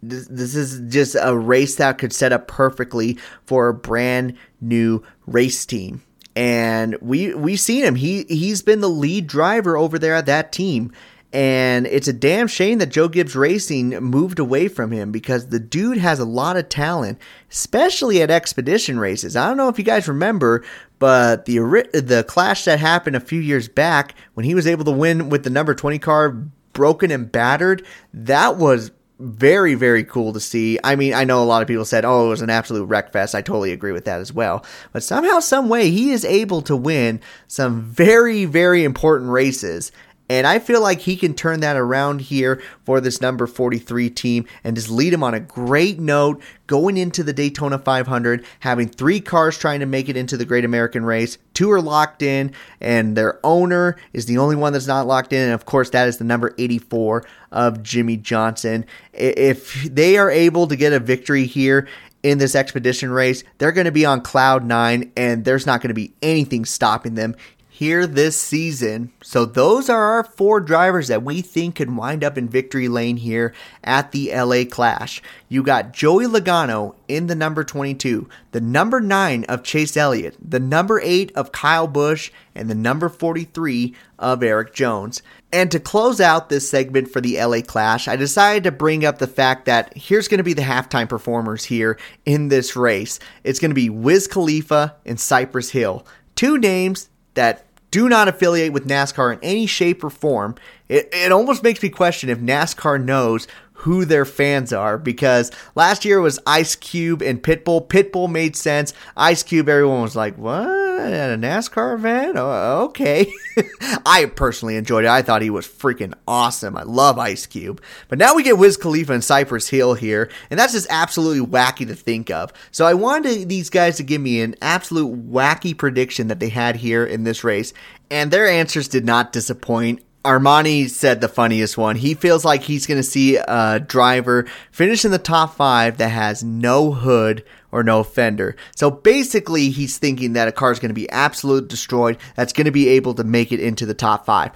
[0.02, 5.02] this, this is just a race that could set up perfectly for a brand new
[5.26, 6.02] race team
[6.36, 7.94] and we we've seen him.
[7.94, 10.92] He he's been the lead driver over there at that team,
[11.34, 15.58] and it's a damn shame that Joe Gibbs Racing moved away from him because the
[15.58, 17.18] dude has a lot of talent,
[17.50, 19.34] especially at expedition races.
[19.34, 20.64] I don't know if you guys remember,
[21.00, 21.58] but the
[21.92, 25.42] the clash that happened a few years back when he was able to win with
[25.42, 26.30] the number 20 car
[26.72, 30.78] broken and battered, that was very very cool to see.
[30.84, 33.12] I mean, I know a lot of people said, "Oh, it was an absolute wreck
[33.12, 34.64] fest." I totally agree with that as well.
[34.92, 39.90] But somehow some way he is able to win some very very important races
[40.28, 44.46] and I feel like he can turn that around here for this number 43 team
[44.62, 49.20] and just lead them on a great note going into the Daytona 500, having three
[49.20, 51.36] cars trying to make it into the Great American Race.
[51.52, 55.42] Two are locked in, and their owner is the only one that's not locked in.
[55.42, 58.86] And of course, that is the number 84 of Jimmie Johnson.
[59.12, 61.86] If they are able to get a victory here,
[62.24, 65.90] in this expedition race, they're going to be on cloud nine, and there's not going
[65.90, 67.36] to be anything stopping them
[67.74, 69.10] here this season.
[69.20, 73.16] So those are our four drivers that we think could wind up in victory lane
[73.16, 75.20] here at the LA Clash.
[75.48, 80.60] You got Joey Logano in the number 22, the number 9 of Chase Elliott, the
[80.60, 85.20] number 8 of Kyle Busch, and the number 43 of Erik Jones.
[85.52, 89.18] And to close out this segment for the LA Clash, I decided to bring up
[89.18, 93.18] the fact that here's going to be the halftime performers here in this race.
[93.42, 96.06] It's going to be Wiz Khalifa and Cypress Hill.
[96.36, 100.56] Two names that do not affiliate with NASCAR in any shape or form.
[100.88, 103.46] It, it almost makes me question if NASCAR knows
[103.78, 107.86] who their fans are because last year was Ice Cube and Pitbull.
[107.86, 108.94] Pitbull made sense.
[109.16, 110.68] Ice Cube, everyone was like, what?
[110.68, 112.36] At a NASCAR event?
[112.38, 113.30] Oh, okay.
[114.06, 115.10] I personally enjoyed it.
[115.10, 116.76] I thought he was freaking awesome.
[116.76, 117.82] I love Ice Cube.
[118.08, 121.86] But now we get Wiz Khalifa and Cypress Hill here, and that's just absolutely wacky
[121.86, 122.52] to think of.
[122.70, 126.76] So I wanted these guys to give me an absolute wacky prediction that they had
[126.76, 127.72] here in this race,
[128.10, 130.03] and their answers did not disappoint.
[130.24, 131.96] Armani said the funniest one.
[131.96, 136.08] He feels like he's going to see a driver finish in the top five that
[136.08, 138.56] has no hood or no fender.
[138.74, 142.64] So basically, he's thinking that a car is going to be absolutely destroyed, that's going
[142.66, 144.52] to be able to make it into the top five.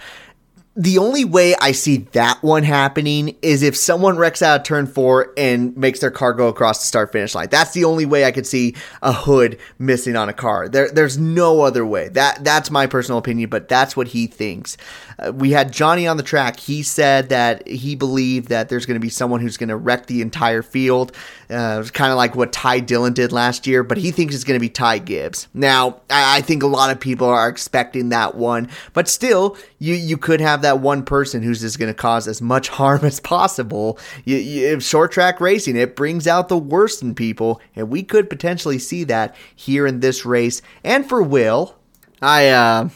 [0.79, 5.33] The only way I see that one happening is if someone wrecks out turn four
[5.37, 7.49] and makes their car go across the start finish line.
[7.51, 10.69] That's the only way I could see a hood missing on a car.
[10.69, 12.11] There, there's no other way.
[12.11, 14.77] That that's my personal opinion, but that's what he thinks.
[15.19, 16.61] Uh, we had Johnny on the track.
[16.61, 20.07] He said that he believed that there's going to be someone who's going to wreck
[20.07, 21.11] the entire field.
[21.51, 24.33] Uh, it was kind of like what Ty Dillon did last year, but he thinks
[24.33, 25.49] it's going to be Ty Gibbs.
[25.55, 29.95] Now, I, I think a lot of people are expecting that one, but still, you
[29.95, 33.21] you could have that one person who's just going to cause as much harm as
[33.21, 33.99] possible.
[34.25, 38.31] You, you, short track racing, it brings out the worst in people, and we could
[38.31, 40.63] potentially see that here in this race.
[40.85, 41.77] And for Will,
[42.21, 42.89] I, uh,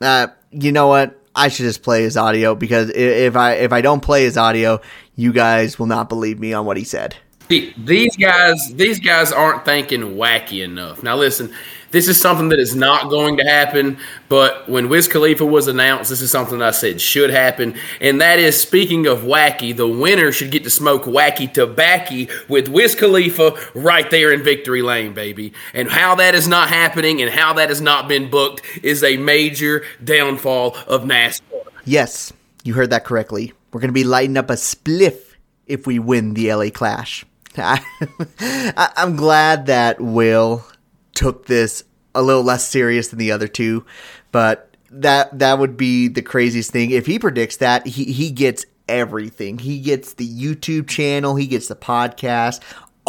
[0.00, 1.16] uh, you know what?
[1.34, 4.80] I should just play his audio because if I if I don't play his audio,
[5.14, 7.16] you guys will not believe me on what he said.
[7.50, 11.02] These guys, these guys aren't thinking wacky enough.
[11.02, 11.52] Now, listen,
[11.90, 13.98] this is something that is not going to happen.
[14.28, 18.38] But when Wiz Khalifa was announced, this is something I said should happen, and that
[18.38, 23.56] is speaking of wacky, the winner should get to smoke wacky tobacco with Wiz Khalifa
[23.74, 25.52] right there in victory lane, baby.
[25.74, 29.16] And how that is not happening and how that has not been booked is a
[29.16, 31.42] major downfall of NASCAR.
[31.84, 32.32] Yes,
[32.62, 33.52] you heard that correctly.
[33.72, 35.18] We're going to be lighting up a spliff
[35.66, 37.24] if we win the LA Clash.
[37.58, 40.64] I, am glad that Will
[41.14, 41.84] took this
[42.14, 43.84] a little less serious than the other two,
[44.32, 46.90] but that that would be the craziest thing.
[46.90, 49.58] If he predicts that he he gets everything.
[49.58, 52.60] He gets the YouTube channel, he gets the podcast,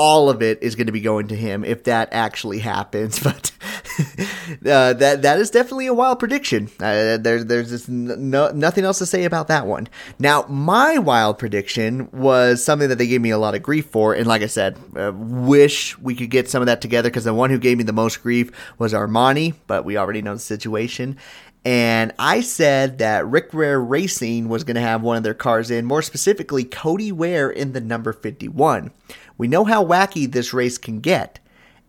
[0.02, 3.22] all of it is going to be going to him if that actually happens.
[3.32, 3.52] But
[4.66, 6.72] uh, that that is definitely a wild prediction.
[6.80, 9.88] Uh, there's there's just no, nothing else to say about that one.
[10.18, 14.16] Now, my wild prediction was something that they gave me a lot of grief for,
[14.16, 17.34] and like I said, uh, wish we could get some of that together because the
[17.34, 21.18] one who gave me the most grief was Armani, but we already know the situation.
[21.64, 25.70] And I said that Rick Ware Racing was going to have one of their cars
[25.70, 28.90] in, more specifically, Cody Ware in the number 51.
[29.41, 31.39] We know how wacky this race can get.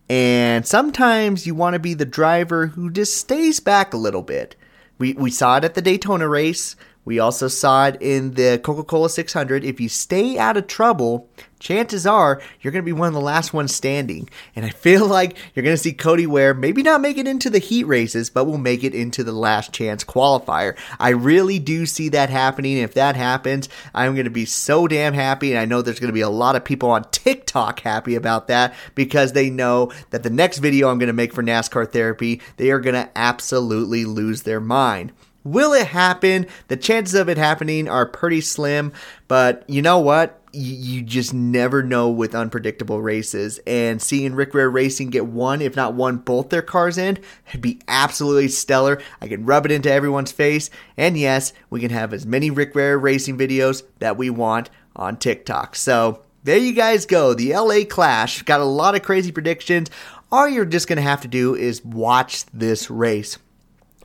[0.09, 4.55] And sometimes you want to be the driver who just stays back a little bit.
[4.97, 6.75] We, we saw it at the Daytona race.
[7.05, 9.63] We also saw it in the Coca Cola 600.
[9.63, 11.27] If you stay out of trouble,
[11.59, 14.29] chances are you're going to be one of the last ones standing.
[14.55, 17.49] And I feel like you're going to see Cody Ware maybe not make it into
[17.49, 20.77] the heat races, but will make it into the last chance qualifier.
[20.99, 22.77] I really do see that happening.
[22.77, 25.51] If that happens, I'm going to be so damn happy.
[25.51, 28.47] And I know there's going to be a lot of people on TikTok happy about
[28.47, 32.41] that because they know that the next video I'm going to make for NASCAR therapy,
[32.57, 35.11] they are going to absolutely lose their mind.
[35.43, 36.47] Will it happen?
[36.67, 38.93] The chances of it happening are pretty slim,
[39.27, 40.39] but you know what?
[40.55, 43.59] You, just never know with unpredictable races.
[43.65, 47.17] And seeing Rick Ware Racing get one, if not one, both their cars in,
[47.51, 49.01] would be absolutely stellar.
[49.19, 50.69] I can rub it into everyone's face.
[50.95, 55.17] And yes, we can have as many Rick Ware Racing videos that we want on
[55.17, 55.75] TikTok.
[55.75, 57.33] So there you guys go.
[57.33, 59.89] The LA Clash got a lot of crazy predictions.
[60.31, 63.37] All you're just going to have to do is watch this race.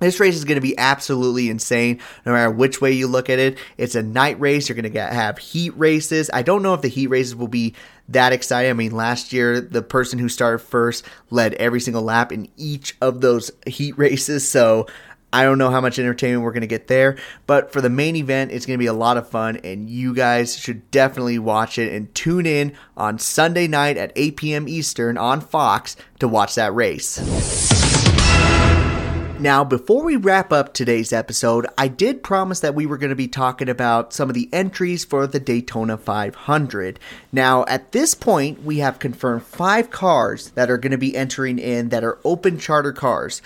[0.01, 3.39] This race is going to be absolutely insane no matter which way you look at
[3.39, 3.59] it.
[3.77, 4.69] It's a night race.
[4.69, 6.31] You're going to get, have heat races.
[6.33, 7.75] I don't know if the heat races will be
[8.09, 8.71] that exciting.
[8.71, 12.97] I mean, last year, the person who started first led every single lap in each
[13.01, 14.49] of those heat races.
[14.49, 14.87] So
[15.33, 17.17] I don't know how much entertainment we're going to get there.
[17.47, 19.57] But for the main event, it's going to be a lot of fun.
[19.59, 24.37] And you guys should definitely watch it and tune in on Sunday night at 8
[24.37, 24.69] p.m.
[24.69, 27.78] Eastern on Fox to watch that race.
[29.41, 33.17] Now, before we wrap up today's episode, I did promise that we were going to
[33.17, 36.99] be talking about some of the entries for the Daytona 500.
[37.31, 41.61] Now, at this point, we have confirmed five cars that are going to be entering
[41.61, 43.41] in that are open charter cars.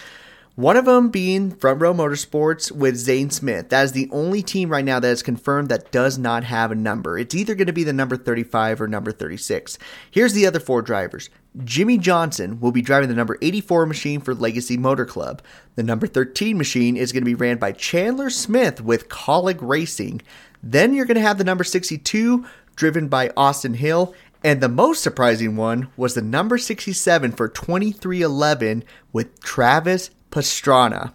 [0.55, 3.71] One of them being Front Row Motorsports with Zane Smith.
[3.71, 6.75] That is the only team right now that is confirmed that does not have a
[6.75, 7.19] number.
[7.19, 9.79] It's either going to be the number 35 or number 36.
[10.11, 11.31] Here's the other four drivers.
[11.65, 15.41] Jimmie Johnson will be driving the number 84 machine for Legacy Motor Club.
[15.77, 20.21] The number 13 machine is going to be ran by Chandler Smith with Kaulig Racing.
[20.63, 22.45] Then you're going to have the number 62
[22.77, 24.15] driven by Austin Hill.
[24.45, 28.83] And the most surprising one was the number 67 for 23XI
[29.15, 31.13] with Travis Pastrana.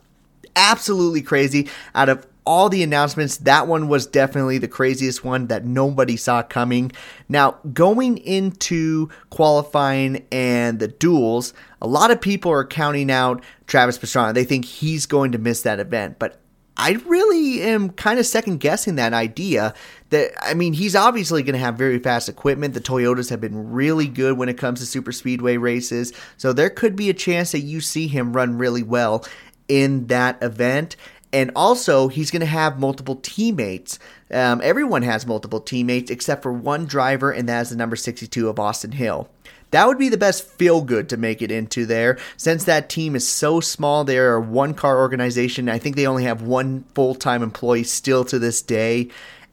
[0.56, 1.68] Absolutely crazy.
[1.94, 6.42] Out of all the announcements, that one was definitely the craziest one that nobody saw
[6.42, 6.94] coming.
[7.28, 14.00] Now, going into qualifying and the duels, a lot of people are counting out Travis
[14.00, 14.34] Pastrana.
[14.34, 16.40] They think he's going to miss that event, but
[16.78, 19.74] I really am kind of second guessing that idea.
[20.10, 22.74] That I mean, he's obviously going to have very fast equipment.
[22.74, 26.70] The Toyotas have been really good when it comes to super speedway races, so there
[26.70, 29.26] could be a chance that you see him run really well
[29.68, 30.96] in that event.
[31.34, 34.00] And also, he's going to have multiple teammates.
[34.32, 38.48] Um, everyone has multiple teammates except for one driver, and that is the number 62
[38.48, 39.30] of Austin Hill.
[39.72, 42.18] That would be the best feel good to make it into there.
[42.38, 45.70] Since that team is so small, they are a one car organization.
[45.70, 49.10] I think they only have one full time employee still to this day.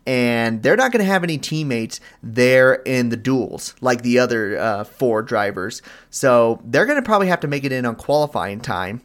[0.06, 4.58] And they're not going to have any teammates there in the duels like the other
[4.58, 5.80] uh, four drivers.
[6.10, 9.00] So they're going to probably have to make it in on qualifying time.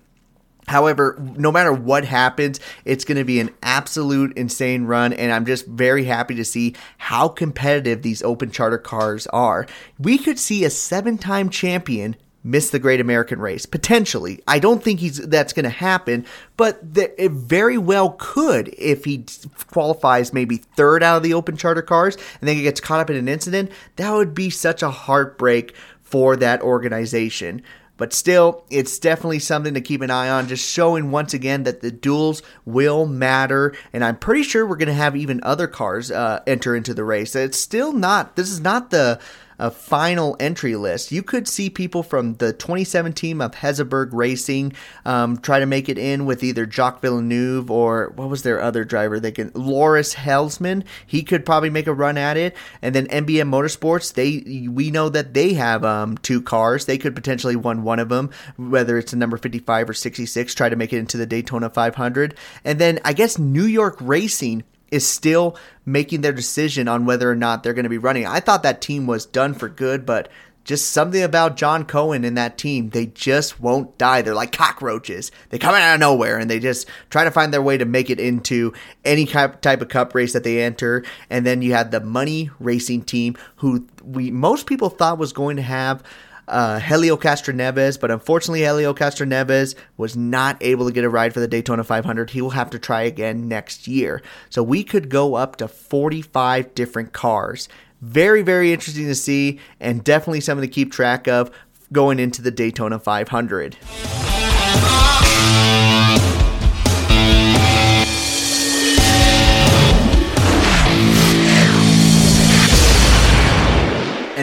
[0.69, 5.47] However, no matter what happens, it's going to be an absolute insane run, and I'm
[5.47, 9.65] just very happy to see how competitive these open charter cars are.
[9.97, 14.43] We could see a seven time champion miss the Great American Race potentially.
[14.47, 19.05] I don't think he's that's going to happen, but the, it very well could if
[19.05, 19.25] he
[19.71, 23.09] qualifies maybe third out of the open charter cars and then he gets caught up
[23.09, 23.71] in an incident.
[23.95, 27.63] That would be such a heartbreak for that organization.
[27.99, 31.81] But still, it's definitely something to keep an eye on, just showing once again that
[31.81, 33.75] the duels will matter.
[33.93, 37.03] And I'm pretty sure we're going to have even other cars uh, enter into the
[37.03, 37.35] race.
[37.35, 39.19] It's still not, this is not the
[39.59, 41.11] a final entry list.
[41.11, 44.73] You could see people from the 2017 of Hezeberg Racing
[45.05, 48.83] um, try to make it in with either Jacques Villeneuve or what was their other
[48.83, 49.19] driver?
[49.19, 50.85] They can Loris Hezemans.
[51.05, 52.55] He could probably make a run at it.
[52.81, 54.13] And then MBM Motorsports.
[54.13, 56.85] They we know that they have um, two cars.
[56.85, 60.55] They could potentially win one of them, whether it's a number 55 or 66.
[60.55, 62.35] Try to make it into the Daytona 500.
[62.63, 67.35] And then I guess New York Racing is still making their decision on whether or
[67.35, 68.25] not they're going to be running.
[68.25, 70.29] I thought that team was done for good, but
[70.65, 74.21] just something about John Cohen and that team, they just won't die.
[74.21, 75.31] They're like cockroaches.
[75.49, 78.11] They come out of nowhere and they just try to find their way to make
[78.11, 78.73] it into
[79.03, 81.03] any type of cup race that they enter.
[81.29, 85.55] And then you had the Money Racing team, who we most people thought was going
[85.55, 86.03] to have
[86.49, 91.39] uh, Helio Castroneves, but unfortunately, Helio Castroneves was not able to get a ride for
[91.39, 92.31] the Daytona 500.
[92.31, 94.21] He will have to try again next year.
[94.49, 97.69] So we could go up to 45 different cars.
[98.01, 101.51] Very, very interesting to see, and definitely something to keep track of
[101.91, 103.77] going into the Daytona 500.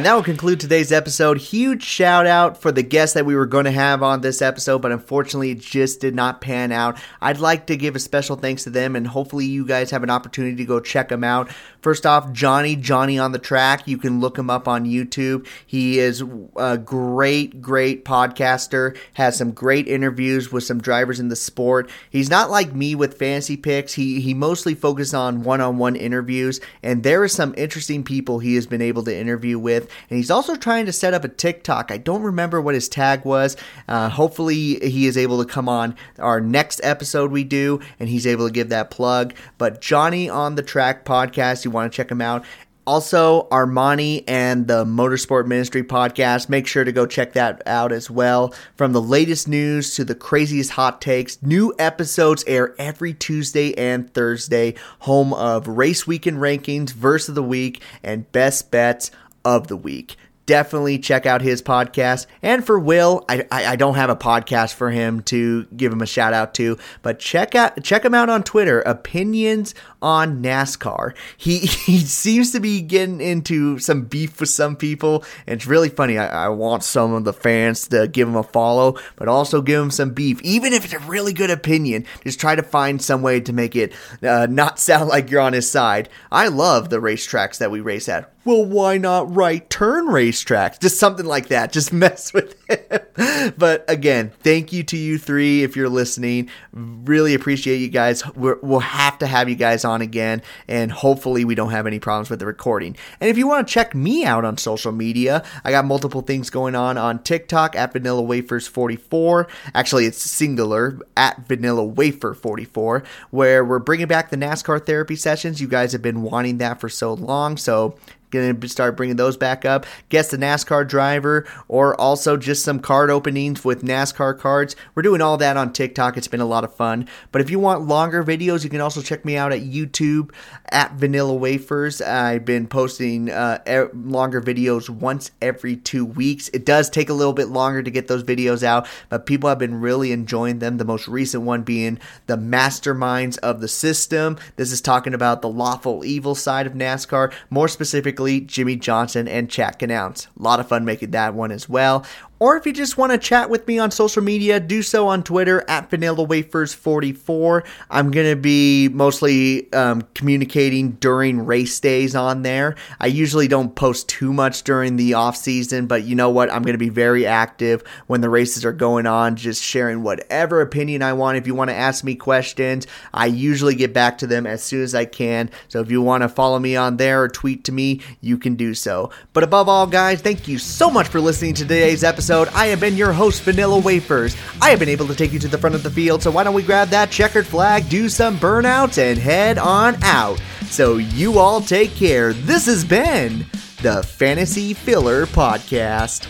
[0.07, 1.37] That will conclude today's episode.
[1.37, 4.81] Huge shout out for the guests that we were going to have on this episode,
[4.81, 6.97] but unfortunately it just did not pan out.
[7.21, 10.11] I'd like to give a special thanks to them, and hopefully you guys have an
[10.11, 11.51] opportunity to go check them out.
[11.81, 13.89] First off, Johnny, Johnny on the track.
[13.89, 15.49] You can look him up on YouTube.
[15.67, 16.23] He is
[16.55, 21.91] a great, great podcaster, has some great interviews with some drivers in the sport.
[22.11, 23.95] He's not like me with fantasy picks.
[23.95, 28.39] He, he mostly focuses on one on one interviews, and there are some interesting people
[28.39, 31.29] he has been able to interview with and he's also trying to set up a
[31.29, 31.91] TikTok.
[31.91, 33.57] I don't remember what his tag was.
[33.89, 38.27] Uh, hopefully, he is able to come on our next episode we do, and he's
[38.27, 39.35] able to give that plug.
[39.59, 42.45] But Johnny on the Track podcast, you want to check him out.
[42.87, 46.49] Also, Armani and the Motorsport Ministry podcast.
[46.49, 48.55] Make sure to go check that out as well.
[48.77, 54.09] From the latest news to the craziest hot takes, new episodes air every Tuesday and
[54.15, 54.77] Thursday.
[55.01, 59.11] Home of Race Weekend Rankings, Verse of the Week, and Best Bets
[59.47, 60.17] of the week.
[60.45, 62.27] Definitely check out his podcast.
[62.43, 66.01] And for Will, I, I, I, don't have a podcast for him to give him
[66.01, 68.81] a shout out to, but check out check him out on Twitter.
[68.83, 69.75] Opinions
[70.07, 71.15] on NASCAR.
[71.37, 75.89] He he seems to be getting into some beef with some people, and it's really
[75.89, 76.17] funny.
[76.17, 79.83] I, I want some of the fans to give him a follow, but also give
[79.83, 82.07] him some beef, even if it's a really good opinion.
[82.23, 83.93] Just try to find some way to make it
[84.23, 86.09] uh, not sound like you're on his side.
[86.31, 90.79] I love the racetracks that we race at well, why not right turn racetracks?
[90.79, 91.73] Just something like that.
[91.73, 93.53] Just mess with him.
[93.59, 96.49] but again, thank you to you three if you're listening.
[96.73, 98.25] Really appreciate you guys.
[98.37, 101.99] we will have to have you guys on again, and hopefully we don't have any
[101.99, 102.97] problems with the recording.
[103.21, 106.51] And if you want to check me out on social media, I got multiple things
[106.51, 109.49] going on on TikTok at Vanilla Wafers 44.
[109.75, 115.61] Actually, it's singular at Vanilla Wafer 44, where we're bringing back the NASCAR therapy sessions.
[115.61, 117.97] You guys have been wanting that for so long, so
[118.31, 119.87] Going to start bringing those back up.
[120.09, 124.77] Guess the NASCAR driver, or also just some card openings with NASCAR cards.
[124.95, 126.17] We're doing all that on TikTok.
[126.17, 127.09] It's been a lot of fun.
[127.33, 130.33] But if you want longer videos, you can also check me out at YouTube
[130.71, 132.01] at Vanilla Wafers.
[132.03, 136.49] I've been posting uh, longer videos once every two weeks.
[136.49, 139.59] It does take a little bit longer to get those videos out, but people have
[139.59, 140.79] been really enjoying them.
[140.79, 144.39] The most recent one being the masterminds of the system.
[144.57, 147.69] This is talking about the lawful evil side of NASCAR, more
[148.17, 150.27] specifically Jimmie Johnson and Chad Knaus.
[150.39, 152.05] A lot of fun making that one as well.
[152.39, 155.23] Or if you just want to chat with me on social media, do so on
[155.23, 162.15] Twitter at Vanilla Wafers 44 I'm going to be mostly um, communicating during race days
[162.15, 162.77] on there.
[163.01, 166.53] I usually don't post too much during the off season, but you know what?
[166.53, 170.61] I'm going to be very active when the races are going on, just sharing whatever
[170.61, 171.39] opinion I want.
[171.39, 174.83] If you want to ask me questions, I usually get back to them as soon
[174.83, 175.49] as I can.
[175.69, 178.57] So if you want to follow me on there or tweet to me, you can
[178.57, 179.11] do so.
[179.33, 182.67] But above all, guys, thank you so much for listening to today's episode episode, I
[182.67, 184.37] have been your host, Vanilla Wafers.
[184.61, 186.43] I have been able to take you to the front of the field, so why
[186.43, 190.41] don't we grab that checkered flag, do some burnouts, and head on out.
[190.65, 192.33] So you all take care.
[192.33, 193.47] This has been
[193.81, 196.27] the Fantasy Filler Podcast.